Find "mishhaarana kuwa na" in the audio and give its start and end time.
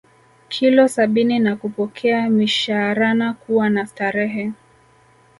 2.29-3.85